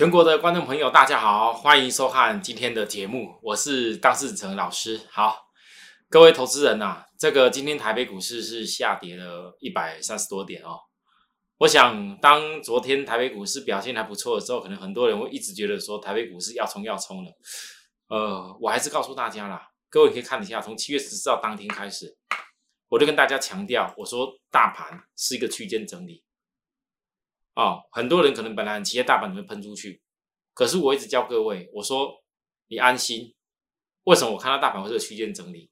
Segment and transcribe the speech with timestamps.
[0.00, 4.98] 全国的观众朋友，大家好，欢迎收看今天的节目，我是当事成老师。
[5.10, 5.36] 好，
[6.08, 10.78] 各位投资人呐，这个今天台北股市是下跌了一百三十多点哦。
[11.58, 17.30] 我想，当昨天台北股市表现还不错的时候，可能很多人会一直觉得说台北股市要冲要冲了。
[18.08, 22.16] 呃，我还是告诉大家啦，各位可以看一下，从七月十四号当天开始，
[22.88, 26.24] 我就跟大家强调，我说大盘是一个区间整理。
[27.60, 30.00] 哦，很多人可能本来很期待大盘会喷出去，
[30.54, 32.10] 可是我一直教各位，我说
[32.68, 33.34] 你安心。
[34.04, 35.70] 为什么我看到大盘会是区间整理？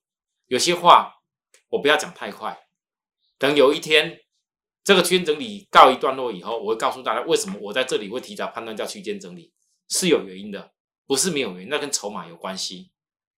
[0.48, 1.14] 有些话
[1.70, 2.58] 我不要讲太快，
[3.38, 4.20] 等有一天
[4.84, 9.50] 这个区间整理告一段落以后，我会告诉大家为什么我在这里会提早判断叫区间整理
[9.88, 10.74] 是有原因的，
[11.06, 12.92] 不是没有原因，那跟筹码有关系。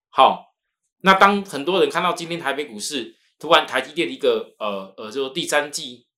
[0.09, 0.57] 好，
[1.03, 6.09] 那当很多人看到今天台北股市突然台积电一个呃呃，就第三季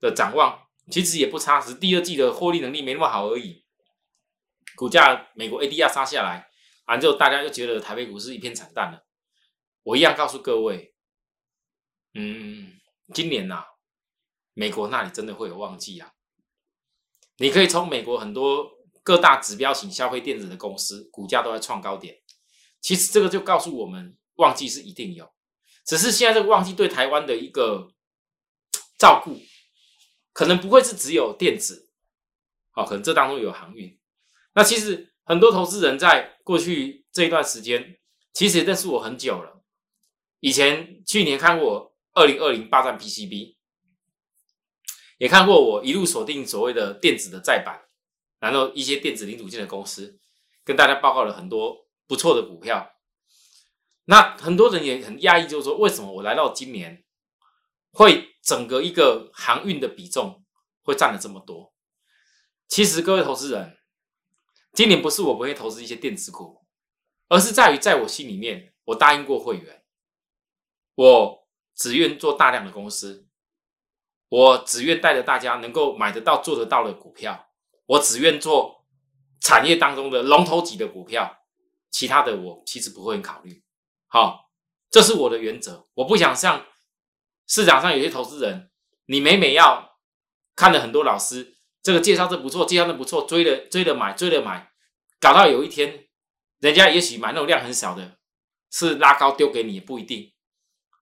[0.00, 0.67] 的展望。
[0.90, 3.64] 其实也不差，只是第二季的获利能力没那么好而已。
[4.76, 6.48] 股价美国 ADR 杀下来，
[6.86, 9.04] 完之后大家又觉得台北股市一片惨淡了。
[9.82, 10.94] 我一样告诉各位，
[12.14, 12.78] 嗯，
[13.12, 13.64] 今年呐，
[14.54, 16.12] 美国那里真的会有旺季啊。
[17.38, 18.70] 你可以从美国很多
[19.02, 22.16] 各大指标型消费电子的公司股价都在创高点。
[22.80, 25.32] 其实这个就告诉我们，旺季是一定有，
[25.84, 27.92] 只是现在这个旺季对台湾的一个
[28.98, 29.40] 照顾。
[30.38, 31.90] 可能不会是只有电子，
[32.70, 33.98] 好，可能这当中有航运。
[34.54, 37.98] 那其实很多投资人在过去这一段时间，
[38.32, 39.64] 其实认识我很久了。
[40.38, 43.56] 以前去年看过二零二零霸占 PCB，
[45.18, 47.88] 也看过我一路锁定所谓的电子的再版，
[48.38, 50.20] 然后一些电子零组件的公司，
[50.62, 52.88] 跟大家报告了很多不错的股票。
[54.04, 57.04] 那很多人也很讶异，就是说为什么我来到今年
[57.90, 58.27] 会？
[58.48, 60.42] 整个一个航运的比重
[60.82, 61.74] 会占了这么多，
[62.66, 63.76] 其实各位投资人，
[64.72, 66.64] 今年不是我不会投资一些电子股，
[67.28, 69.84] 而是在于在我心里面，我答应过会员，
[70.94, 73.28] 我只愿做大量的公司，
[74.30, 77.50] 我只愿带着大家能够买得到、做得到的股票，
[77.84, 78.86] 我只愿做
[79.40, 81.44] 产业当中的龙头级的股票，
[81.90, 83.62] 其他的我其实不会考虑。
[84.06, 84.50] 好，
[84.88, 86.64] 这是我的原则，我不想像。
[87.48, 88.70] 市场上有些投资人，
[89.06, 89.98] 你每每要
[90.54, 94.70] 看了很多老师，这个介绍这不错，介绍的不错，追了追了买，追了买，
[95.18, 96.08] 搞到有一天，
[96.60, 98.18] 人家也许买那种量很小的，
[98.70, 100.32] 是拉高丢给你也不一定，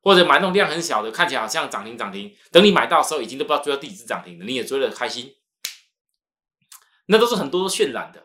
[0.01, 5.35] 或者买那种量很小的，看起来好像涨停涨停，等你买到时候已经都不知道追到第几只涨停了，你也追了开心，
[7.07, 8.25] 那都是很多都渲染的。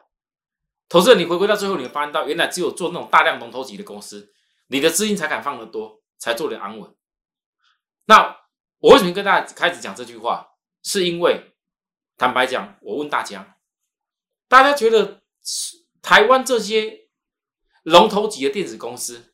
[0.88, 4.32] 投资人，你回归到最后，你会发现到原来只有做那种大量龙头级的公司，
[4.68, 6.94] 你的资金才敢放得多，才做得安稳。
[8.11, 8.41] 那
[8.79, 10.49] 我为什么跟大家开始讲这句话？
[10.83, 11.55] 是因为
[12.17, 13.55] 坦白讲，我问大家，
[14.49, 15.22] 大家觉得
[16.01, 17.07] 台湾这些
[17.83, 19.33] 龙头级的电子公司，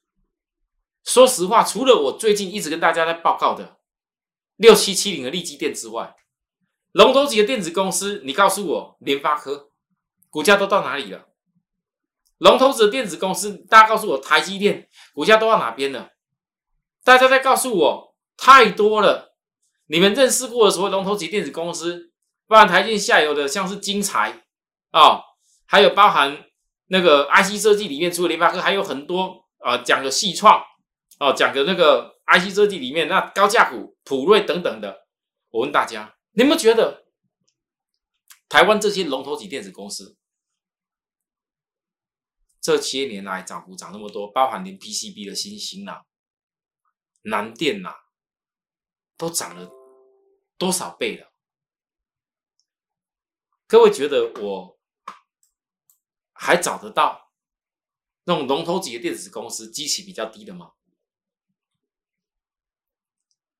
[1.04, 3.80] 说实话，除了我最近一直跟大家在报告的
[4.58, 6.16] 六七七零的利基电之外，
[6.92, 9.72] 龙头级的电子公司，你告诉我，联发科
[10.30, 11.30] 股价都到哪里了？
[12.38, 16.12] 龙头级的电子公司，大家告诉我，台积电股价都到哪边了？
[17.04, 18.07] 大家再告诉我。
[18.38, 19.36] 太多了，
[19.88, 22.14] 你们认识过的所谓龙头级电子公司，
[22.46, 24.46] 包含台积下游的，像是晶材
[24.92, 25.22] 啊，
[25.66, 26.46] 还有包含
[26.88, 30.64] 那个 IC 设计里面，除了联发科，还有很多啊，讲的细创
[31.20, 35.08] 哦，讲的那个 IC 设计里面那高价股普瑞等等的。
[35.50, 37.06] 我问大家，你们觉得
[38.48, 40.16] 台湾这些龙头级电子公司
[42.62, 46.02] 这些年来涨幅涨那么多，包含连 PCB 的新兴啊、
[47.24, 47.96] 南电呐？
[49.18, 49.72] 都涨了
[50.58, 51.34] 多少倍了？
[53.66, 54.80] 各位觉得我
[56.32, 57.34] 还找得到
[58.24, 60.74] 那种龙头级的电子公司机器比较低的吗？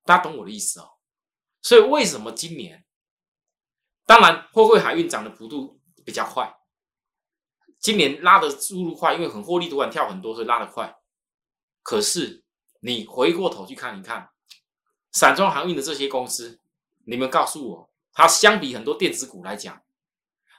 [0.04, 1.00] 大家懂我的意思哦。
[1.62, 2.86] 所以为什么今年，
[4.06, 6.58] 当然货柜海运涨的幅度比较快，
[7.80, 10.96] 今年拉的速度快，因为很获利，突然跳很多，所以拉得快。
[11.82, 12.46] 可是
[12.80, 14.32] 你回过头去看一看。
[15.12, 16.60] 散装航运的这些公司，
[17.06, 19.82] 你们告诉我，它相比很多电子股来讲，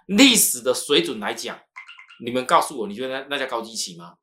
[0.06, 1.60] 历史的水准来讲，
[2.24, 4.16] 你们告诉我，你觉得那那叫高基期吗？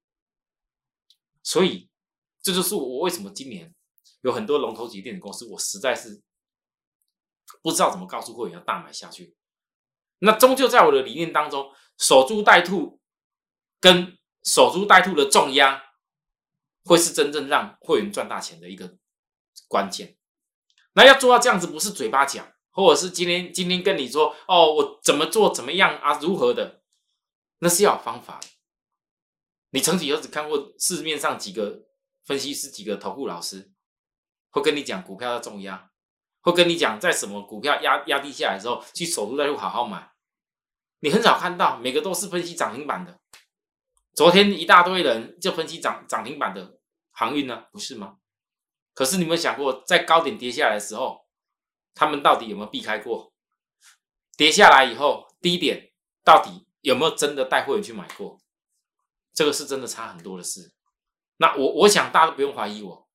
[1.43, 1.89] 所以，
[2.41, 3.73] 这就是我为什么今年
[4.21, 6.21] 有很多龙头级电子公司，我实在是
[7.61, 9.35] 不知道怎么告诉会员要大买下去。
[10.19, 12.99] 那终究在我的理念当中，守株待兔
[13.79, 15.83] 跟守株待兔的重压，
[16.83, 18.97] 会是真正让会员赚大钱的一个
[19.75, 20.15] 关键。
[20.93, 26.81] 那要做到这样子，不是嘴巴讲，或者是今天今天跟你说哦，我怎么做怎么样啊，如何的？
[27.59, 28.47] 那是要方法的。
[29.71, 31.81] 你曾几何时看过市面上几个
[32.23, 33.73] 分析师、几个投顾老师
[34.49, 35.91] 会跟你讲股票要重压，
[36.39, 40.13] 会跟你讲在什么股票压压低下来之后去守株待兔好好买？
[41.01, 43.19] 你很少看到，每个都是分析涨停板的。
[44.13, 46.79] 昨天一大堆人就分析涨涨停板的
[47.11, 48.19] 航运呢，不是吗？
[48.95, 51.27] 可是你有没有想过，在高点跌下来的时候，
[51.93, 53.31] 他们到底有没有避开过？
[54.35, 55.91] 跌下来以后，低点
[56.23, 58.41] 到底有没有真的带会员去买过？
[59.33, 60.73] 这个是真的差很多的事。
[61.37, 63.07] 那我我想大家都不用怀疑我，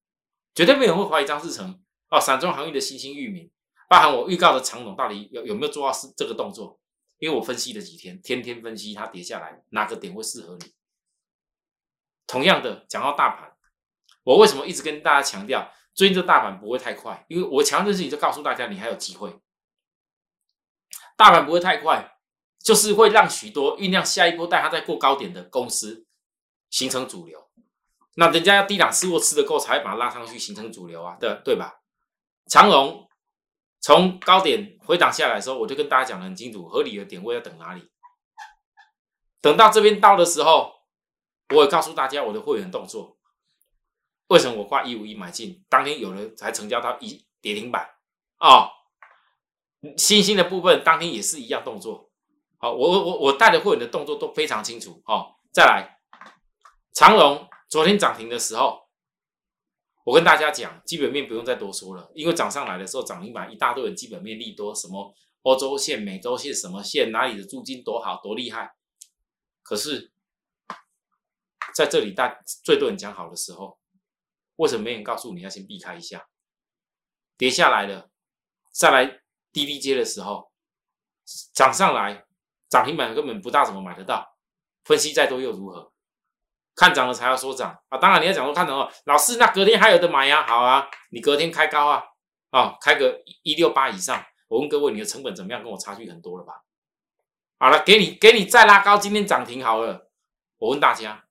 [0.55, 3.51] 绝对没有人会怀疑张志成哦，散装航运的新兴域名，
[3.89, 6.79] 包含我预告的长董到底有有没有做到是这个动作？
[7.19, 10.75] 因为我分析了几天，天天分析它跌下来哪个点会适合你。
[12.27, 13.50] 同样的，讲到大盘，
[14.23, 17.25] 我为什么一直跟大家强调，最近这大盘不会太快？
[17.29, 19.41] 因为我强调的事情就告诉大家，你还有机会。
[21.17, 22.19] 大盘不会太快，
[22.63, 26.07] 就是会让许多酝酿下一波带它再过高点的公司
[26.69, 27.51] 形成主流。
[28.17, 31.81] 那人家要低档吃货吃的够，才会把它拉上去形成主流啊，对对吧？
[32.47, 33.09] 长荣
[33.81, 37.91] 从高点回档下来的时候，我就跟大家讲的很清楚，合理的点位要等哪里？
[39.41, 40.79] 等到这边到的时候。
[41.53, 43.19] 我也告诉大家我的会员动作，
[44.31, 47.85] 为什么我挂一五一买进，当天有人才成交到一跌停板
[48.39, 48.71] 啊？
[49.97, 52.13] 新兴的部分当天也是一样动作。
[52.59, 55.03] 好，我我我带的会员的动作都非常清楚。
[55.07, 55.99] 哦，再来，
[56.93, 58.89] 长荣昨天涨停的时候，
[60.05, 65.13] 我跟大家讲，基本面不用再多说了，因为涨上来的时候涨停板一大堆人基本面利多，什么
[65.43, 68.77] 欧洲线、美洲线什么线，哪里的租金多好多厉害，
[69.65, 70.13] 可是。
[71.73, 73.79] 在这里大最多人讲好的时候，
[74.61, 76.27] 为什么没人告诉你要先避开一下？
[77.39, 78.11] 跌下来了，
[78.71, 79.07] 再来
[79.53, 80.53] 低低接的时候，
[81.55, 82.27] 涨上来
[82.69, 84.37] 涨停板根本不大怎么买得到。
[84.85, 85.93] 分析再多又如何？
[86.77, 87.97] 看涨了才要说涨啊！
[87.97, 90.47] 当然你要讲说看涨了，老师那隔天还有的买呀？
[90.47, 92.05] 好啊，你隔天开高啊，
[92.51, 94.23] 啊，开个一六八以上。
[94.49, 95.63] 我问各位，你的成本怎么样？
[95.63, 96.63] 跟我差距很多了吧？
[97.59, 100.11] 好了，给你给你再拉高，今天涨停好了。
[100.59, 101.25] 我问大家。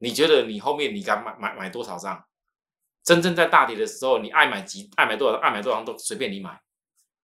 [0.00, 2.24] 你觉得你后面你敢买买买多少张？
[3.02, 6.60] 真正在大跌的时候，你爱买几爱买多少爱买多少张都随便你买。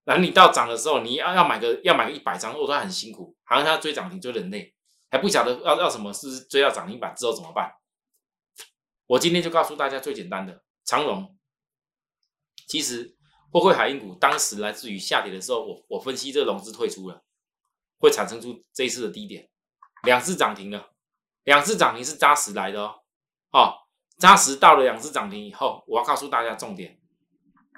[0.05, 4.75] 然后你到涨的时候，你要要买个要买个一百张，我都很辛苦，好像他追涨停追人累，
[5.11, 7.73] 还不晓得要要什么是追到涨停板之后怎么办。
[9.06, 11.37] 我今天就告诉大家最简单的长荣，
[12.67, 13.17] 其实
[13.50, 17.23] 货柜海运股当时来自于下跌的时候，我我分析这融资退出了，
[17.99, 19.49] 会产生出这一次的低点，
[20.05, 20.96] 两次涨停了。
[21.47, 22.95] 两次涨停是扎实来的哦，
[23.53, 23.75] 哦，
[24.19, 26.99] 扎实到了两次涨停以后，我要告诉大家重点，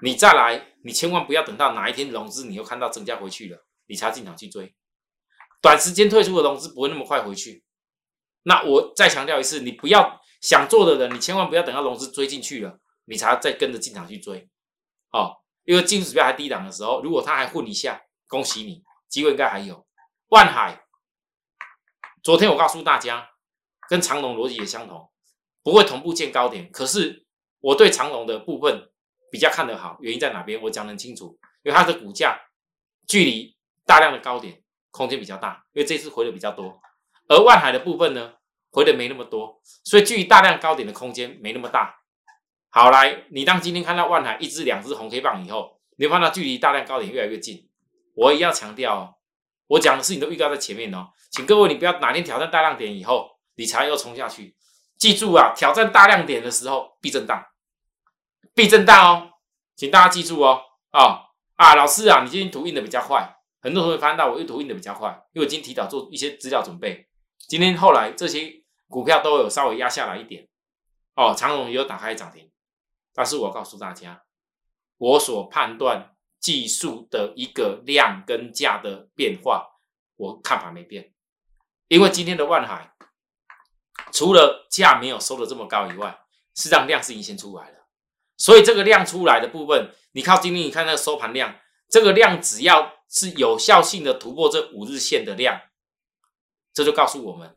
[0.01, 4.75] 你再来，你千万不要等到哪一天融资你又看到增加回去了，你才进场去追，
[5.61, 7.63] 短时间退出的融资不会那么快回去。
[8.45, 14.49] 那我再强调一次，你不要想做的人，你千万不要等到融资追进去了，你才再跟着进场去追，
[15.13, 19.87] 哦，因为技术指标还低档的时候，如果它还混一下，恭喜你，机会应该还有。
[20.29, 20.87] 万海，
[22.23, 23.29] 昨天我告诉大家。
[23.89, 25.11] 跟长龙逻辑也相同，
[25.63, 26.71] 不会同步见高点。
[26.71, 27.27] 可是
[27.61, 28.91] 我对长龙的部分
[29.31, 30.61] 比较看得好，原因在哪边？
[30.63, 32.39] 我讲得很清楚，因为它的股价
[33.07, 36.79] 距离大量的高点空间比较大，因为这次回的比较多。
[37.29, 38.35] 而万海的部分呢，
[38.71, 41.95] 回的没那么多，所以距离大量高点的空间没那么大。
[42.71, 47.69] 好来，你当今天看到万海一只、两只红黑棒以后，你会看到距离大量高点越来越近。
[48.15, 49.15] 我也要强调哦，
[49.69, 53.38] 我讲的事情都预告在前面哦，请各位你不要哪天挑战大量点以后。
[53.59, 54.55] 理财又冲下去，
[54.97, 55.53] 记住啊！
[55.53, 57.45] 挑战大量点的时候必震荡，
[58.55, 59.33] 必震荡哦，
[59.75, 60.63] 请大家记住哦。
[60.91, 67.09] 啊啊，老师啊，你今天图印的比较快，很多同学发现到我又图印的比较快，因为我今天提早做一些资料准备。
[67.49, 70.47] 今天后来这些股票都有稍微压下来一点
[71.17, 72.49] 哦，长荣也有打开涨停，
[73.13, 74.23] 但是我告诉大家，
[74.99, 79.67] 我所判断技术的一个量跟价的变化，
[80.15, 81.13] 我看法没变，
[81.89, 82.95] 因为今天的万海。
[84.13, 86.19] 除了价没有收的这么高以外，
[86.55, 87.77] 实际上量是已经先出来了。
[88.37, 91.57] 所以这个量出来的部分，你靠今天你看那个收盘量，
[91.89, 95.61] 这个量只要是有效性的突破这五日线的量，
[96.73, 97.57] 这就告诉我们，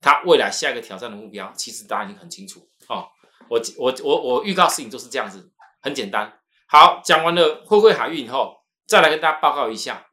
[0.00, 3.08] 它未来下一个挑战的目标，其实大家已经很清楚哦。
[3.48, 6.40] 我我我我预告事情就是这样子，很简单。
[6.66, 10.06] 好，讲完了汇汇海运以后，再来跟大家报告一下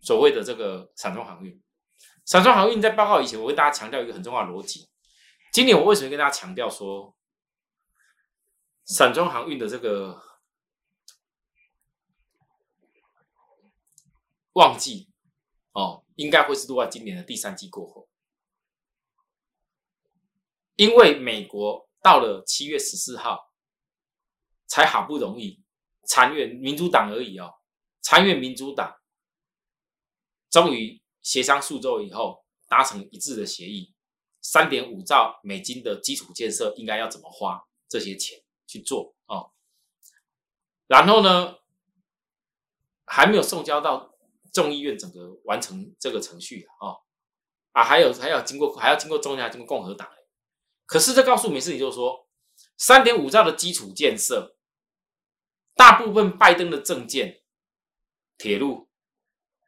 [0.00, 1.60] 所谓的这个散装航运。
[2.28, 4.90] 散装航运在报告以前，我跟大家强调一个很重要的逻辑。
[5.50, 7.16] 今年我为什么跟大家强调说，
[8.84, 10.22] 散装航运的这个
[14.52, 15.08] 旺季
[15.72, 18.10] 哦，应该会是落在今年的第三季过后，
[20.76, 23.54] 因为美国到了七月十四号，
[24.66, 25.64] 才好不容易
[26.06, 27.54] 参院民主党而已哦，
[28.02, 28.98] 参院民主党
[30.50, 33.92] 终于协商数周以后达成一致的协议，
[34.40, 39.52] 三点五兆美金的基础建设应该要怎么花这些钱去做哦，
[40.86, 41.58] 然后呢，
[43.04, 44.14] 还没有送交到。
[44.50, 46.96] 众议院整个完成这个程序啊，
[47.72, 50.08] 啊，还有还要经过还要经过中央经过共和党
[50.86, 52.26] 可是这告诉我们事情，就是说
[52.78, 54.56] 三点五兆的基础建设，
[55.74, 57.42] 大部分拜登的政见，
[58.38, 58.88] 铁路、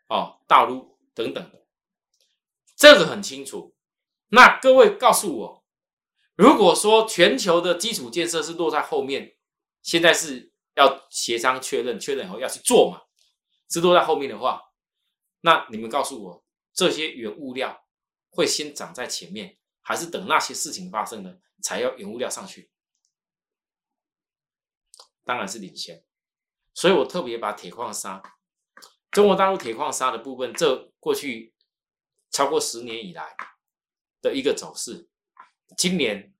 [0.08, 1.66] 哦道路等等的，
[2.76, 3.74] 这个很清楚。
[4.28, 5.64] 那各位告诉我，
[6.36, 9.36] 如果说全球的基础建设是落在后面，
[9.82, 13.02] 现在是要协商确认，确认以后要去做嘛，
[13.68, 14.62] 是落在后面的话。
[15.40, 17.86] 那你们告诉我，这些原物料
[18.28, 22.70] 会先涨在前面，还是等那些事情发生了才要原物料上去？
[25.24, 26.04] 当然是领先。
[26.72, 28.22] 所以我特别把铁矿砂，
[29.10, 31.54] 中国大陆铁矿砂的部分，这过去
[32.30, 33.36] 超过十年以来
[34.20, 35.08] 的一个走势，
[35.76, 36.32] 今年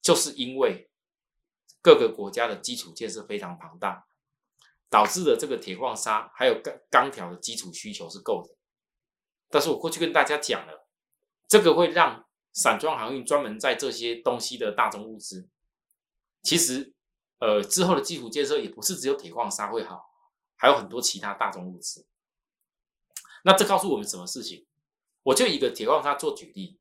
[0.00, 0.90] 就是因为
[1.80, 4.06] 各个国家的基础建设非常庞大。
[4.88, 8.54] 导致的这个铁矿砂还有钢钢条的基础需求是够的，
[9.50, 10.86] 但是我过去跟大家讲了，
[11.48, 15.48] 这个会让散装航运专门在这些东西的大宗物资，
[16.40, 16.94] 其实
[17.40, 20.08] 呃之后的基础建设也不是只有铁矿砂会好，
[20.56, 22.06] 还有很多其他大宗物资。
[23.44, 24.66] 那这告诉我们什么事情？
[25.22, 26.78] 我就以一个铁矿砂做举例，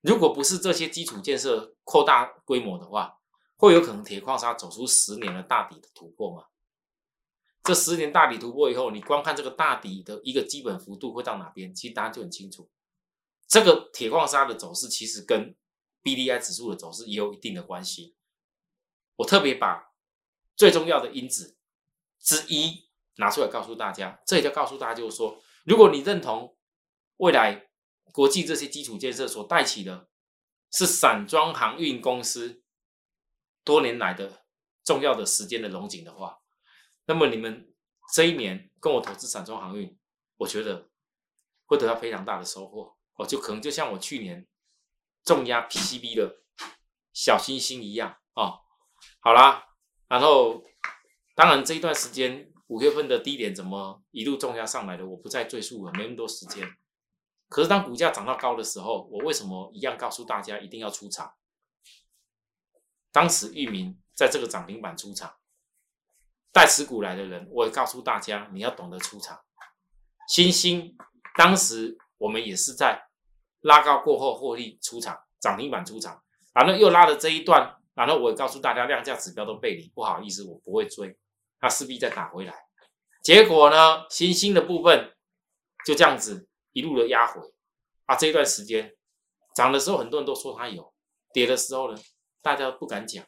[0.00, 3.18] 如果不是这些基础建设扩大规模的话，
[3.56, 6.46] 会有可能铁矿砂走出十年的大底的突破吗？
[7.62, 11.74] 这十年大底突破以后，你光看这个大底的一个基本幅度会到哪边？
[11.74, 12.70] 其实答案就很清楚。
[13.48, 15.54] 这个铁矿砂的走势其实跟
[16.02, 18.14] B D I 指数的走势也有一定的关系。
[19.16, 19.92] 我特别把
[20.54, 21.56] 最重要的因子
[22.26, 26.58] 之一拿出来告诉大家，这也就告诉大家，就是说，如果你认同
[27.18, 27.68] 未来
[28.12, 30.08] 国际这些基础建设所带起的，
[30.72, 32.64] 是散装航运公司
[33.62, 34.44] 多年来的
[34.82, 36.40] 重要的时间的龙井的话。
[37.06, 37.72] 那么你们
[38.12, 39.96] 这一年跟我投资散装航运，
[40.38, 40.90] 我觉得
[41.66, 42.96] 会得到非常大的收获。
[43.14, 44.48] 哦，就可能就像我去年
[45.22, 46.42] 重压 PCB 的
[47.12, 48.58] 小星星一样哦。
[49.20, 49.64] 好啦，
[50.08, 50.64] 然后
[51.36, 56.66] 当然这一段时间五月份的低点怎么一路重压上来的，我不再赘述了，没那么多时间。
[57.48, 61.34] 可是当股价涨到高的时候，我为什么一样告诉大家一定要出场？
[63.12, 65.36] 当时域名在这个涨停板出场。
[66.52, 69.38] 带持股来的人，我也告诉大家，你要懂得出场。
[70.26, 70.96] 新兴
[71.36, 73.10] 当时我们也是在
[73.60, 76.24] 拉高过后获利出场，涨停板出场，
[76.54, 81.14] 然后又拉了这一段，然后我也告诉大家，量价指标都背离，不好意思，我不会追，
[81.60, 82.54] 它势必再打回来。
[83.22, 85.14] 结果呢，新兴的部分
[85.84, 87.40] 就这样子一路的压回
[88.04, 88.94] 啊，这一段时间
[89.54, 90.94] 涨的时候很多人都说它有，
[91.32, 91.98] 跌的时候呢，
[92.42, 93.24] 大家不敢讲。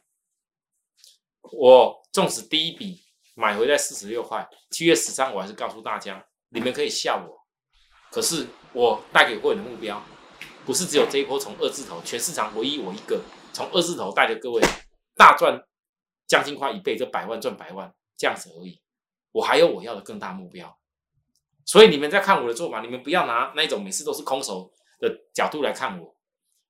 [1.41, 3.05] 我纵使第一笔。
[3.35, 7.47] 买回来四十六块，七月十三，我还是告诉大家，你们可以笑我，
[8.11, 10.03] 可是我带给会员的目标，
[10.65, 13.21] 不是只有这一波从二字头，全市场唯一我一个
[13.53, 14.61] 从二字头带着各位
[15.15, 15.57] 大赚
[16.27, 18.79] 将近快一倍，这百万赚百万这样子而已。
[19.31, 20.77] 我还有我要的更大目标，
[21.65, 26.15] 所以你们在看我的做法，你们不要拿那种每次都是空手的角度来看我，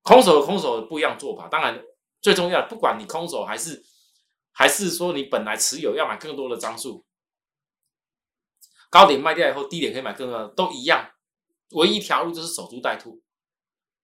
[0.04, 1.50] 空手和空手的不一样做法。
[1.50, 1.84] 当然
[2.22, 3.84] 最重要，不管你空手还是。
[4.52, 7.06] 还是说你本来持有要买更多的张数，
[8.90, 11.12] 高点卖掉以后，低点可以买更多的，都一样。
[11.70, 13.22] 唯一一条路就是守株待兔，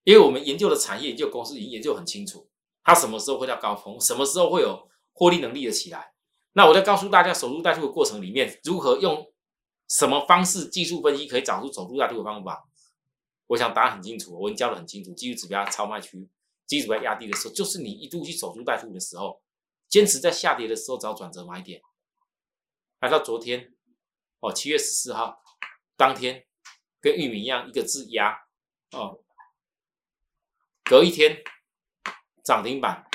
[0.05, 2.47] 因为我们研究的产业、研究公司已经研究很清楚，
[2.85, 6.13] 它什么时候会到高峰，什么时候会有获利能力的起来。
[6.57, 9.31] 那我在告诉大家守株待兔的过程里面，如何用
[9.89, 12.65] 什么方式技术分析可以找出守株待兔的方法。
[13.47, 15.13] 我想答案很清楚，我已经教的很清楚。
[15.13, 16.29] 技术指标超卖区，
[16.65, 19.41] 技术指标压低的时候，就是你一度去守株待兔的时候。
[19.87, 21.79] 坚持在下跌的时候找转折买点，
[22.99, 23.71] 来到昨天
[24.39, 25.43] 哦，七月十四号
[25.95, 26.47] 当天，
[26.99, 28.35] 跟玉米一样，一个字压
[28.91, 29.19] 哦，
[30.83, 31.43] 隔一天
[32.43, 33.07] 涨停板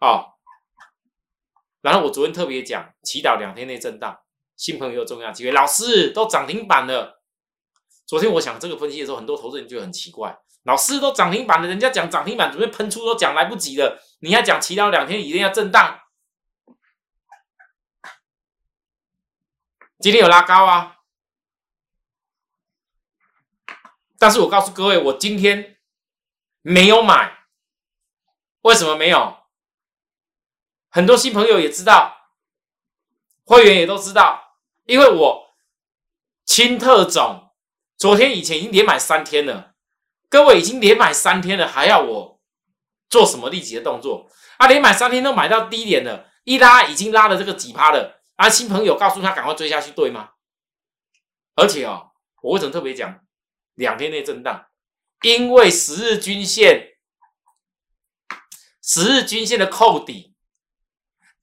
[0.00, 0.31] 哦，
[1.82, 4.20] 然后我昨天特别讲，祈祷两天内震荡，
[4.56, 7.22] 新朋友重要机会，老师都涨停板了。
[8.06, 10.38] 昨天我想这个分析的时候，很多投资人就很奇怪。
[10.62, 16.00] 老师都涨停板了，人家讲涨停板准备喷出都讲来不及了，你还讲祈祷两天一定要震荡？
[19.98, 20.98] 今天有拉高啊，
[24.18, 25.78] 但是我告诉各位，我今天
[26.60, 27.46] 没有买，
[28.60, 29.41] 为什么没有？
[30.94, 32.14] 很多新朋友也知道，
[33.44, 35.54] 会员也都知道，因为我
[36.44, 37.50] 清特种
[37.96, 39.72] 昨天以前已经连买三天了，
[40.28, 42.40] 各位已经连买三天了，还要我
[43.08, 44.30] 做什么立即的动作？
[44.58, 50.32] 啊，连买三天都买到低点了，一拉已经拉了这个几趴了，啊，新朋友告诉他赶快追下去，对吗？
[51.54, 52.10] 而且哦，
[52.42, 53.20] 我为什么特别讲
[53.76, 54.66] 两天内震荡？
[55.22, 56.98] 因为十日均线，
[58.82, 60.31] 十日均线的扣底，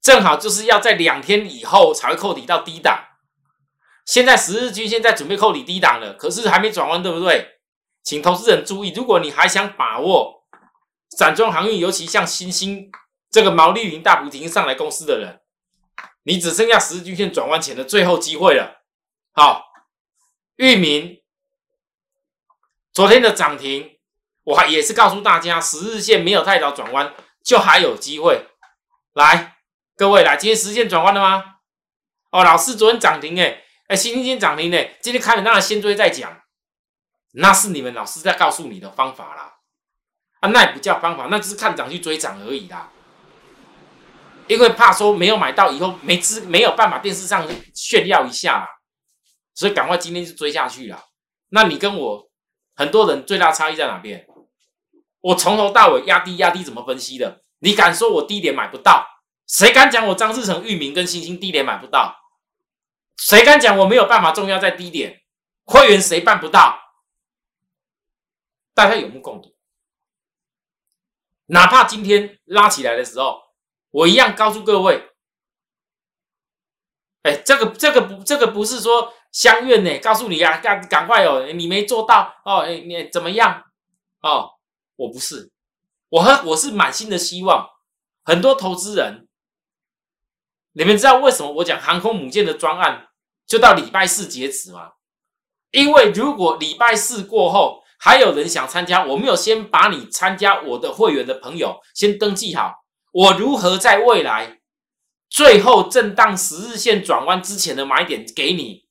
[0.02, 3.04] 正好就是要在两天以后才会扣底到低档。
[4.04, 7.60] 现在十日均线在准备扣底低档了，可是还没转弯，对不对？
[8.02, 10.44] 请投资人注意，如果你还想把握
[11.16, 12.90] 散装航运，尤其像新兴
[13.30, 15.40] 这个毛利云大幅停上来公司的人，
[16.24, 18.82] 你只剩下十日均线转弯前的最后机会了。
[19.32, 19.68] 好。
[20.56, 21.22] 域名
[22.92, 23.96] 昨天的涨停，
[24.44, 28.46] 我还也是告诉大家，十日线没有太早转弯，就还有机会。
[29.14, 29.56] 来，
[30.00, 31.44] 各位来，今天十日线转弯了吗？
[32.30, 36.40] 哦，老师昨天涨停哎，哎，星星今天涨停哎，今天开了当然先追再讲，
[37.32, 39.56] 那是你们老师在告诉你的方法啦。
[40.40, 42.90] 啊，那也不叫方法，那只是看涨去追涨而已啦。
[44.46, 48.68] 因为怕说没有买到以后没资没有办法电视上炫耀一下啦。
[49.54, 50.98] 所以赶快今天就追下去了。
[51.50, 52.30] 那你跟我
[52.74, 54.24] 很多人最大差异在哪边？
[55.20, 57.42] 我从头到尾压低压低怎么分析的？
[57.58, 59.06] 你敢说我低点买不到？
[59.50, 62.14] 谁敢讲我张志成、域名跟星星低点买不到？
[63.16, 65.22] 谁敢讲我没有办法重要在低点？
[65.64, 66.78] 会员谁办不到？
[68.74, 69.56] 大家有目共睹。
[71.46, 73.42] 哪怕今天拉起来的时候，
[73.90, 75.10] 我一样告诉各位，
[77.22, 79.12] 哎，这个这个不这个不是说。
[79.32, 79.96] 相愿呢？
[80.00, 81.46] 告诉你啊，赶赶快哦！
[81.54, 83.62] 你没做到哦，你你怎么样？
[84.22, 84.50] 哦，
[84.96, 85.52] 我不是，
[86.08, 87.68] 我和我是满心的希望。
[88.24, 89.28] 很多投资人，
[90.72, 93.08] 你们知道为什么我讲航空母舰的专案
[93.46, 94.92] 就到礼拜四截止吗？
[95.72, 104.60] 因为如果礼拜四过后还有人想参加，我没有先把你参加我的会员的朋友先登记好，我如何在未来
[105.28, 108.86] 最后震荡十日线转弯之前的买点给你？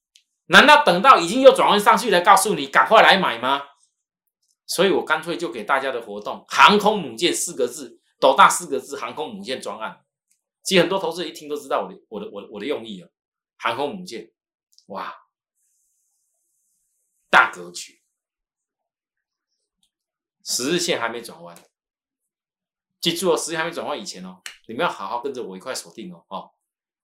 [0.48, 3.62] 难道等到已经又转弯上去了，告诉你赶快来买吗？
[4.68, 10.02] 所以我干脆就给大家的活动“航空母舰”四个字，斗大四个字“航空母舰”专案。
[10.70, 13.12] 其实很多投资人一听都知道我的我的我我的用意了。
[13.58, 14.32] 航空母舰，
[14.86, 15.12] 哇，
[17.28, 18.04] 大格局，
[20.44, 21.58] 十日线还没转弯，
[23.02, 26.24] 记住哦，十日还没转弯以前哦，你们要好好跟着我一块锁定哦。
[26.28, 26.54] 哦，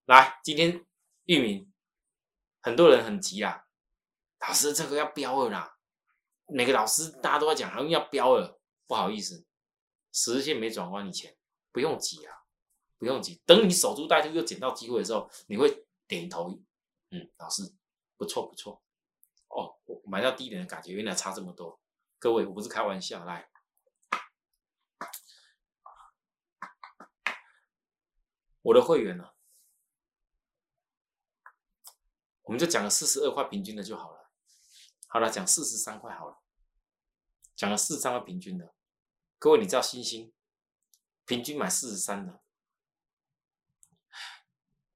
[0.05, 0.85] 来，今天
[1.23, 1.73] 玉明。
[2.61, 3.65] 很多人很急啊，
[4.41, 5.75] 老师这个要标了啦！
[6.45, 9.43] 每个老师大家都在讲，好像要标了，不好意思，
[10.11, 11.35] 十日线没转弯以前
[11.71, 12.44] 不用急啊，
[12.97, 16.49] 不用急，等你守株待兔又捡到机会的时候，你会点头，
[17.11, 17.63] 嗯，老师
[18.17, 18.81] 不错不错，
[19.47, 21.79] 哦，我买到低点的感觉原来差这么多，
[22.19, 23.49] 各位我不是开玩笑，来，
[28.61, 29.31] 我的会员呢？
[32.43, 34.29] 我们就讲了四十二块平均的就好了。
[35.07, 36.39] 好了，讲四十三块好了，
[37.55, 38.75] 讲了四十三块平均的。
[39.39, 40.31] 各位，你知道星星
[41.25, 42.43] 平均买四十三的，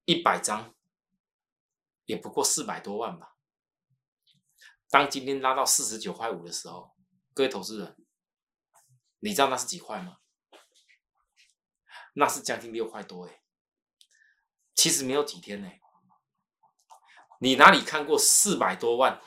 [0.09, 0.73] 一百张
[2.05, 3.35] 也不过四百多万吧。
[4.89, 6.95] 当今天拉到四十九块五的时候，
[7.35, 7.95] 各位投资人，
[9.19, 10.17] 你知道那是几块吗？
[12.13, 13.43] 那是将近六块多哎。
[14.73, 15.71] 其实没有几天呢。
[17.39, 19.21] 你哪里看过四百多万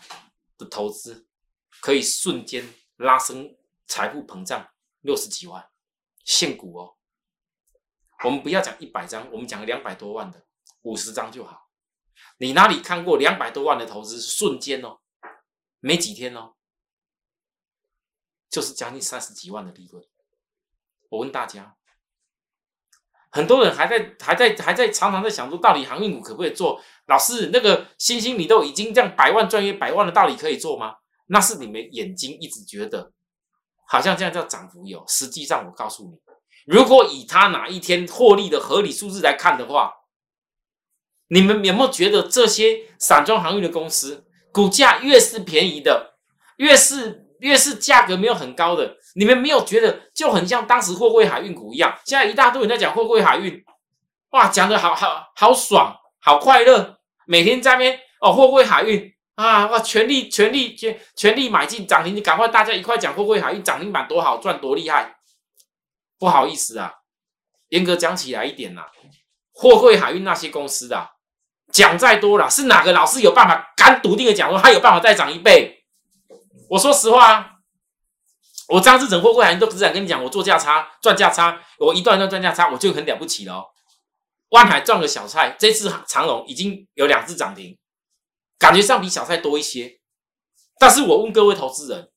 [0.58, 1.28] 的投资
[1.80, 5.70] 可以瞬间拉升财富膨胀六十几万
[6.24, 6.96] 现股哦？
[8.24, 10.44] 我们不要讲一百张，我们讲两百多万的
[10.82, 11.68] 五十张就好。
[12.38, 14.98] 你哪里看过两百多万的投资瞬间哦？
[15.80, 16.54] 没几天哦，
[18.50, 20.04] 就是将近三十几万的利润。
[21.10, 21.76] 我问大家。
[23.34, 26.78] 很多人还在还在还在常常在想说，到底航运股可不可以做？
[27.06, 30.96] 老师，那个星星你都已经这样百万赚一百万的道理可以做吗？
[31.28, 33.10] 那是你们眼睛一直觉得
[33.86, 36.20] 好像这样叫涨幅有，实际上我告诉你，
[36.66, 39.90] 如果以他哪一天获利的合理数字来看的话，
[41.32, 46.12] 你们有没有觉得这些散装航运的公司股价越是便宜的，
[46.58, 48.98] 越是越是价格没有很高的？
[49.14, 51.98] 你们没有觉得就很像当时货柜海运股一样？
[52.04, 53.64] 现在一大堆人在讲货柜海运，
[54.32, 59.68] 哇，讲的好好好爽，好快乐，每天在那边哦，货柜海运啊！
[59.68, 65.16] 哇，全力全力全全力买进涨停，你赶快大家一块讲货柜海运涨停板多好赚多厉害。
[66.18, 66.92] 不好意思啊，
[67.70, 68.82] 严格讲起来一点呐，
[69.54, 71.08] 货柜海运那些公司的
[71.72, 75.84] 讲再多了，是哪个老师有办法敢笃定的讲说他有办法再涨一倍？
[76.68, 77.50] 我说实话啊，
[78.68, 83.72] 我张志成货柜海运都只敢跟你讲，我做价差赚价差，我一段一段赚价差，我就很了不起了。
[84.50, 87.78] 万海赚个小菜，这次长隆已经有两次涨停。
[88.58, 89.98] 感觉上比小菜多一些，
[90.78, 92.10] 但是我问各位投资人，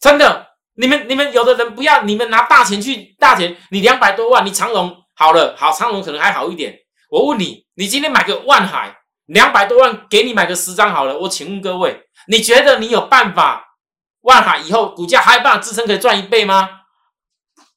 [0.00, 6.78] 真的，你们你们有的人不要，你们拿大钱去大钱，你两百多万，你长隆好了，好长隆可能还好一点。
[7.08, 11.18] 我问你，你今天买个万海两百多万，给你买个十张好了。
[11.18, 13.78] 我请问各位，你觉得你有办法
[14.22, 16.82] 万海以后股价还有办法支撑可以赚一倍吗？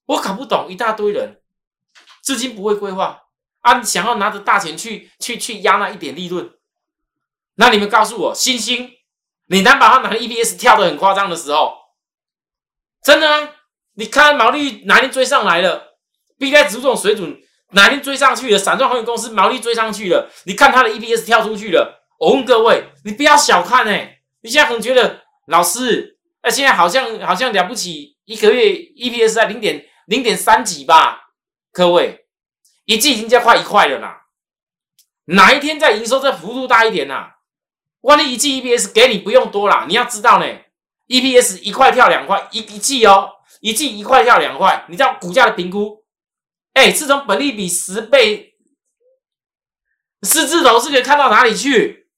[0.07, 1.41] 我搞不懂，一大堆人
[2.21, 3.23] 资金不会规划
[3.61, 6.51] 啊，想要拿着大钱去去去压那一点利润。
[7.55, 8.91] 那你们告诉我，星星，
[9.45, 11.77] 你能把它拿个 EPS 跳得很夸张的时候，
[13.03, 13.55] 真的啊？
[13.93, 15.97] 你看毛利哪天追上来了
[16.37, 22.05] ，B 该指数这种水准哪天追上去了，散装航运公司毛利追上去了，你看它的 EPS 跳出去了。
[22.19, 31.31] 我问各位，你不要小看哎，你现在可能觉得老师，那现在好像好像了不起，一个月 EPS 在零点零点三几吧？
[31.71, 32.25] 各位，
[32.85, 34.23] 一季已经加快一块了啦，
[35.25, 37.31] 哪一天再营收再幅度大一点呐？
[38.01, 40.45] 万一一季 EPS 给你不用多啦，你要知道呢
[41.07, 43.29] ，EPS 一块跳两块一一季哦，
[43.61, 46.00] 一季一块跳两块，你知道股价的评估？
[46.73, 48.57] 哎，这种本利比十倍，
[50.21, 52.09] 四字头是可以看到哪里去？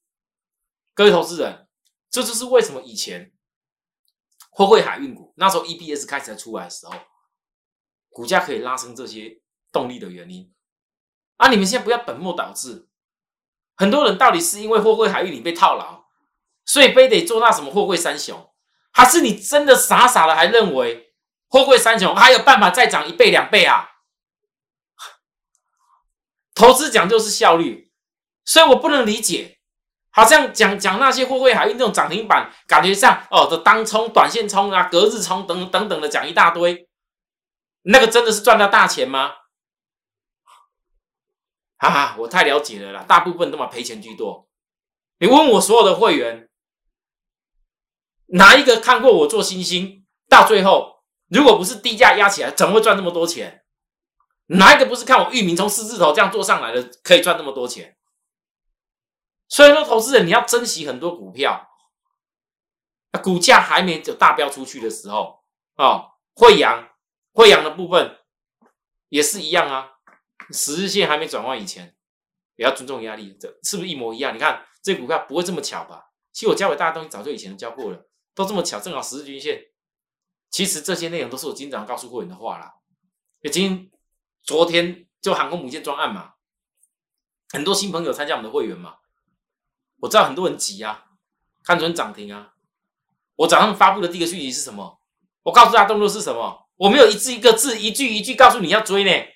[0.93, 1.67] 各位投资人，
[2.11, 3.33] 这就是为什么以前
[4.51, 6.93] 货柜海运股那时候 EPS 开始出来的时候，
[8.09, 10.53] 股价可以拉升这些动力的原因。
[11.37, 12.87] 啊，你们现在不要本末倒置。
[13.75, 16.05] 很多人到底是因为货柜海运你被套牢，
[16.63, 18.53] 所以非得做那什么货柜三雄，
[18.91, 21.15] 还是你真的傻傻的还认为
[21.47, 23.89] 货柜三雄还有办法再涨一倍两倍啊？
[26.53, 27.91] 投资讲究是效率，
[28.45, 29.57] 所以我不能理解，
[30.11, 36.87] 好像讲讲那些货柜海运这种涨停板，感觉上哦的当冲、短线冲啊、隔日冲等等等的讲一大堆，
[37.83, 39.31] 那个真的是赚到大钱吗？
[41.77, 44.47] 哈哈，我太了解了啦，大部分都嘛赔钱居多。
[45.19, 46.49] 你问我所有的会员，
[48.27, 50.05] 哪一个看过我做星星？
[50.29, 53.62] 到最后，如果不是低价压起来，怎么会赚这么多钱？
[54.47, 57.97] 哪一个不是看我域名从四字头这样做上来的，可以赚那么多钱？
[59.47, 61.69] 所以说，投资人你要珍惜很多股票，
[63.23, 65.43] 股价还没有大飙出去的时候
[65.75, 66.89] 哦，惠阳，
[67.33, 68.19] 惠阳的部分
[69.09, 69.91] 也是一样啊。
[70.51, 71.95] 十日线还没转弯以前，
[72.55, 74.35] 也要尊重压力，这是不是一模一样？
[74.35, 76.11] 你看这股票不会这么巧吧？
[76.31, 79.63] 其实我教给大家东西早就以前教过了，都这么巧，正好十日均线。
[80.49, 82.73] 其实这些内容都是我经常告诉会员的话啦。
[83.41, 83.91] 已经
[84.43, 86.33] 昨天就航空母舰专案嘛，
[87.49, 88.95] 很多新朋友参加我们的会员嘛，
[90.01, 91.05] 我知道很多人急啊，
[91.63, 92.49] 看准涨停啊。
[93.37, 94.99] 我早上发布的第一个讯息是什么？
[95.43, 96.67] 我告诉大家动作是什么？
[96.75, 99.27] 我没有一字一个字，一句一句告诉你要追呢。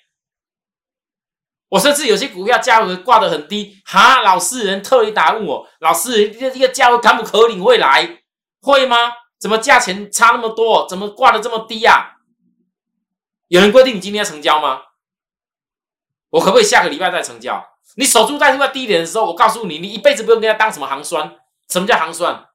[1.70, 8.22] 我甚至有些股票价格挂得很低，哈，老师人特意打问我，老师这这个价位敢不可领会来？
[8.60, 8.96] 会吗？
[9.38, 10.86] 怎么价钱差那么多？
[10.88, 12.16] 怎么挂的这么低呀？
[13.48, 14.82] 有人规定你今天要成交吗？
[16.30, 17.64] 我可不可以下个礼拜再成交？
[17.96, 21.36] 你守株待兔在低点的时候，我告诉你，你一辈子不用跟他当什么行酸。
[21.68, 22.46] 什么叫行酸？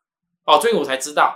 [0.45, 1.35] 哦，最近我才知道，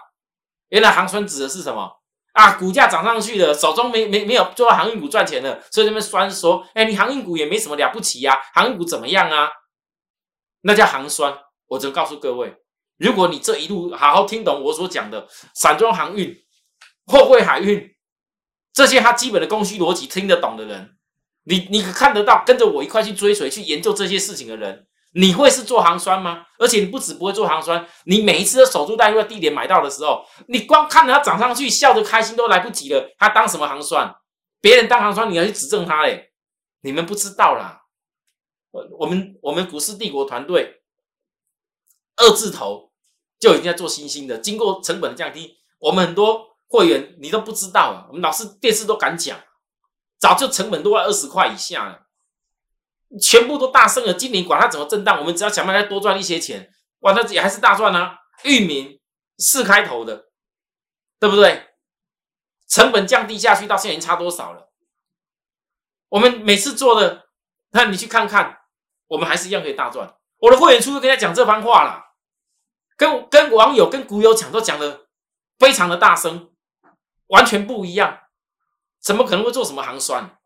[0.70, 1.92] 原来行酸指的是什么？
[2.34, 9.50] 啊，股价涨上去了，手中没没没有做到航运股赚钱的，所以他们酸说：“哎，你航运股也没什么了不起呀，航运股怎么样啊？”
[10.62, 11.36] 那叫行酸。
[11.68, 12.56] 我只能告诉各位，
[12.98, 16.36] 如果你这一路好好听懂我所讲的，散装航运、
[17.06, 17.90] 货柜海运
[18.72, 20.97] 这些，他基本的供需逻辑听得懂的人，
[21.48, 24.86] 你你看得到，跟着我一块去追随、去研究这些事情的人。
[25.14, 26.46] 你会是做行酸吗？
[26.60, 33.16] 而且你不止不会做行酸，你每一次的守株待兔的地点买到的时候，你光看着它涨上去，笑着开心都来不及了。
[33.18, 34.14] 他当什么行酸？
[34.62, 36.32] 别人当行酸，你要去指正他嘞？
[36.82, 37.84] 你们不知道啦。
[38.72, 40.82] 我我们我们股市帝国团队
[42.18, 42.92] 二字头
[43.40, 48.06] 就已经在做新兴的，经过成本的降低，我们很多会员你都不知道啊。
[48.10, 49.40] 我们老是电视都敢讲，
[50.20, 52.08] 早就成本都在二十块以下了。
[53.22, 58.20] 全部都大升了，今年管它怎么震荡，我们只要想办法多赚一些钱，哇，那也还是大赚啊！
[58.44, 59.00] 域名
[59.38, 60.26] 四开头的，
[61.18, 61.70] 对不对？
[62.68, 64.70] 成本降低下去，到现在已经差多少了？
[66.10, 67.30] 我们每次做的，
[67.72, 68.58] 那你去看看，
[69.08, 70.18] 我们还是一样可以大赚。
[70.40, 72.04] 我的会员初初跟他讲这番话了，
[72.98, 75.08] 跟跟网友、跟股友讲都讲的
[75.58, 76.52] 非常的大声，
[77.28, 78.27] 完全不一样。
[79.08, 80.38] 怎么可能会做什么行酸？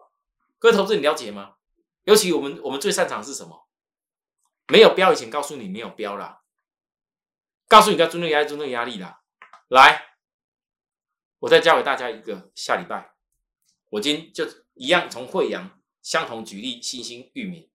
[0.60, 1.56] 各位投资你了解吗？
[2.04, 3.67] 尤其我们我们最擅长是什么？
[4.67, 6.43] 没有标以前告诉你没有标啦，
[7.67, 9.24] 告诉你要尊重压力，尊重压力啦。
[9.67, 10.15] 来，
[11.39, 13.15] 我再教给大家一个，下礼拜
[13.89, 14.45] 我今天就
[14.76, 17.67] 一样从惠阳相同举例，新兴域名。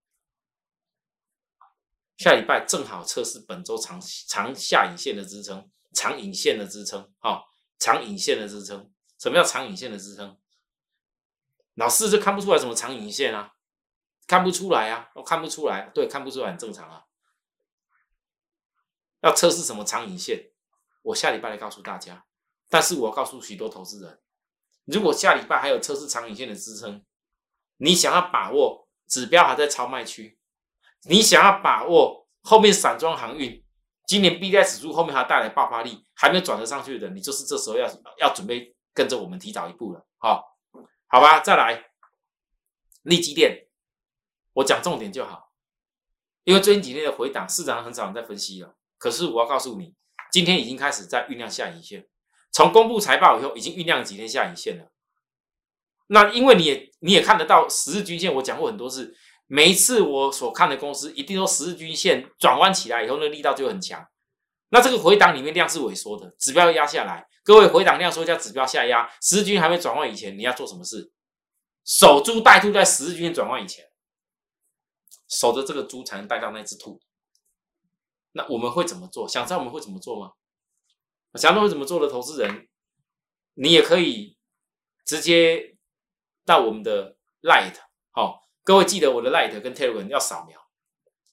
[2.17, 7.43] 下礼拜正好测试本周长长下影线的支撑，长影线的支撑，哈，
[7.77, 8.93] 长影线的支撑。
[9.19, 10.39] 什么叫长影线的支撑？
[11.77, 13.53] 老四就看不出来什么长影线啊，
[14.27, 17.05] 看不出来啊，我看不出来，对，看不出来很正常啊。
[19.23, 20.51] 要测试什么长影线？
[21.03, 22.27] 我下礼拜来告诉大家。
[22.69, 24.21] 但是我告诉许多投资人，
[24.87, 27.05] 如果下礼拜还有测试长影线的支撑，
[27.77, 30.39] 你想要把握指标还在超卖区。
[31.03, 33.65] 你想要把握后面散装航运，
[34.07, 37.87] 今年 B D I 指数后面还带来爆发力，还没有转得上去的，你就是这时候要
[38.19, 40.56] 要准备跟着我们提早一步了，好，
[41.09, 41.91] 好吧，再来，
[43.03, 43.69] 利基电，
[44.55, 45.53] 我讲重点就好，
[46.45, 49.95] 因为最近几天的回档，市场很少人在分析了，可是我要告诉你，
[50.33, 52.07] 今天已经开始在酝酿下影线，
[52.51, 54.91] 从公布财报以后，已经酝酿几天下影线了，
[56.09, 59.17] 那因为你也你也看得到十日均线，我讲过很多次。
[59.49, 64.05] 每一次我所看的公司，一定都十日均线转弯起来以后，那力道就很强。
[64.71, 67.29] 那这个回档里面量是萎缩的，指标压下来。
[67.47, 71.13] 各位回档量缩加指标下压，十日均还没转换以前，你要做什么事？
[71.85, 73.89] 守株待兔，在十日均转换以前，
[75.29, 77.01] 守着这个猪才能带到那只兔。
[78.33, 79.29] 那我们会怎么做？
[79.29, 80.33] 想知道我们会怎么做吗？
[81.35, 82.69] 想知道会怎么做的投资人，
[83.55, 84.37] 你也可以
[85.05, 85.77] 直接
[86.45, 87.77] 到我们的 Light
[88.11, 88.43] 好。
[88.65, 90.61] 各位记得我的 Light 跟 Telegram 要扫描，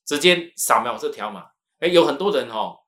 [0.05, 1.49] 直接扫描这条码。
[1.79, 2.81] 哎，有很多人哦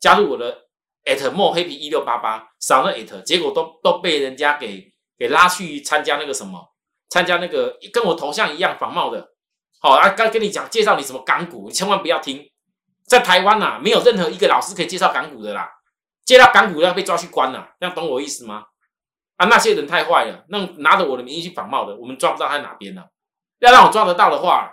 [0.00, 0.61] 加入我的
[1.04, 6.74] at more happy 一六八八，扫了 at，结果都都被人家给给拉去参加那个什么，
[7.08, 9.32] 参加那个跟我头像一样仿冒的。
[9.80, 12.48] 好啊，刚跟你讲介绍你什么港股，你千万不要听。
[13.04, 15.68] 在台湾呐，没有任何一个老师可以介绍港股的啦，
[16.24, 18.64] 介绍港股要被抓去关了，这样懂我意思吗？
[19.36, 23.08] 啊，那些人太坏了，那拿着我的名义去仿冒的，我们抓不到他在哪边了。
[23.58, 24.72] 要让我抓得到的话，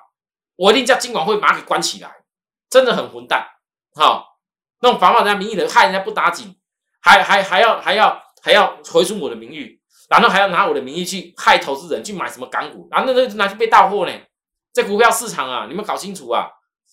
[0.56, 2.12] 我一定叫金管会把他给关起来，
[2.70, 3.48] 真的很混蛋，
[3.96, 4.29] 好，
[4.82, 6.56] 那种反冒人家名誉的，害人家不打紧，
[7.02, 14.14] 还还还要还要还要回出我的名誉，然后还要拿我的名义去害投资人去买什么港股，然后那那拿去被盗货呢？
[14.72, 16.48] 在股票市场啊，你们搞清楚啊，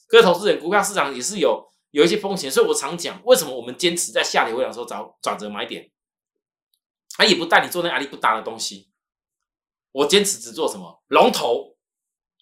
[0.09, 5.91] 各位投资人，股票市场也是有有一些风险，所以我常讲，为什么我们坚持在下跌回档时候找转折买点，
[7.17, 8.91] 他也不带你做那阿里不达的东西，
[9.93, 11.75] 我坚持只做什么龙头。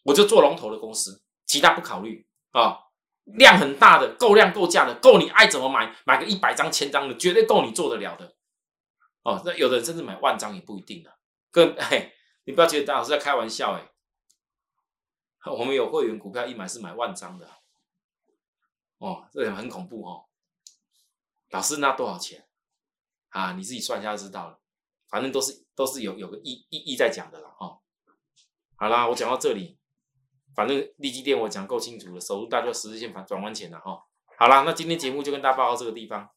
[0.06, 2.78] 我就做龙头的公司，其他不考虑啊。
[3.24, 8.34] 量很大的，够量够价的，够你爱怎么买，买个一百张、千张的，绝对够你做得了的。
[9.22, 11.14] 哦，那有的人甚至买万张也不一定啊。
[11.50, 12.12] 跟 嘿，
[12.44, 13.90] 你不要觉得大老师在开玩笑哎。
[15.50, 17.48] 我们有会员股票一买是买万张的，
[18.98, 20.26] 哦，这很恐怖哦。
[21.50, 22.46] 老师那多少钱
[23.30, 23.52] 啊？
[23.52, 24.58] 你自己算一下就知道了。
[25.08, 27.80] 反正都是都是有有个意意义在讲的了哦。
[28.76, 29.78] 好啦，我讲到这里。
[30.54, 33.98] 反正利基店我讲够清楚了，守住大家十字线反转弯前了哈。
[34.38, 36.28] 好了，那今天节目就跟大家报到这个地方，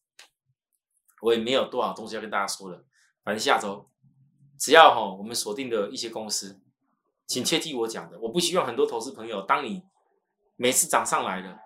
[1.21, 2.83] 我也没有多少东西要跟大家说了。
[3.23, 3.89] 反正下周
[4.59, 6.59] 只要哈我们锁定的一些公司，
[7.27, 9.83] 请切记我讲的，我不希望很多投资朋友，当你
[10.55, 11.57] 每次涨上来了，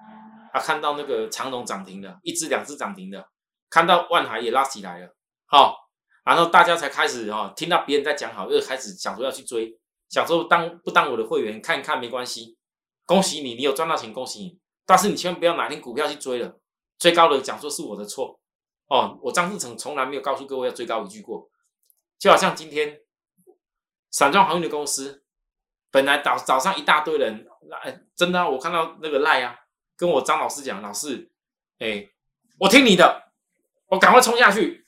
[0.53, 3.29] 啊看到那个长龙涨停的，一只两只涨停的，
[3.69, 5.89] 看到万海也拉起来了，好，
[6.25, 9.77] 然后大家才开始哈听到别人在讲好，又开始想说要去追。
[10.11, 12.57] 想说当不当我的会员看一看没关系，
[13.05, 14.59] 恭喜你，你有赚到钱，恭喜你。
[14.85, 16.59] 但是你千万不要哪天股票去追了，
[16.99, 18.41] 追高了讲说是我的错
[18.87, 19.17] 哦。
[19.23, 21.49] 我张志成从来没有告诉各位要追高一句过，
[22.19, 22.99] 就好像今天
[24.09, 25.23] 散装航运的公司，
[25.89, 27.47] 本来早早上一大堆人，
[27.81, 29.55] 哎，真的，我看到那个赖啊，
[29.95, 31.31] 跟我张老师讲，老师，
[31.79, 32.09] 哎，
[32.59, 33.31] 我听你的，
[33.87, 34.85] 我赶快冲下去。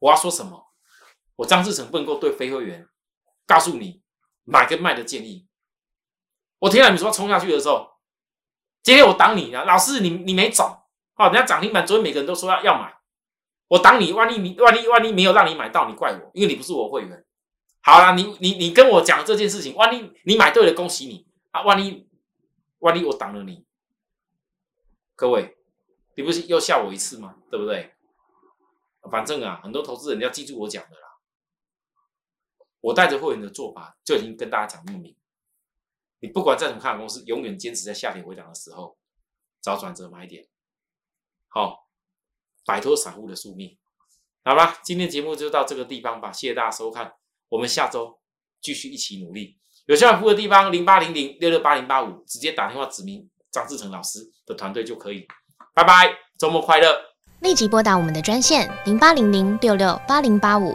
[0.00, 0.72] 我要说什么？
[1.36, 2.88] 我张志成不能够对非会员
[3.46, 4.02] 告诉你。
[4.50, 5.46] 买跟卖的建议，
[6.58, 7.88] 我听到你说冲下去的时候，
[8.82, 10.82] 今天我挡你啊，老师你你没走，
[11.14, 12.92] 哦，人家涨停板昨天每个人都说要要买，
[13.68, 17.24] 我挡你，万一你万一万一没有让你买到，你怪我，因为你不是我会员。
[17.82, 22.08] 好了，你你你跟我讲这件事情，万一你买对了，恭喜你啊，万一
[22.80, 23.64] 万一我挡了你，
[25.14, 25.56] 各位，
[26.16, 27.36] 你不是又吓我一次吗？
[27.50, 27.94] 对不对？
[29.10, 31.09] 反正啊，很多投资人要记住我讲的啦。
[32.80, 35.14] 我带着会员的做法就已经跟大家讲那么明，
[36.20, 38.96] 你不管再怎么看好公司，永远坚持在下跌回档的时候
[39.60, 40.46] 找转折买点。
[41.48, 41.88] 好，
[42.64, 43.76] 摆脱散户的宿命。
[44.42, 47.12] 好吧，今天节目就到这个地方吧，谢谢大家收看，
[47.50, 48.18] 我们下周
[48.60, 49.58] 继续一起努力。
[49.86, 55.26] 有需要服务的地方，零八零零六六八零八五，直接打电话指明张志成老师的团队就可以。
[55.74, 56.98] 拜拜，周末快乐！
[57.40, 60.74] 立即拨打我们的专线零八零零六六八零八五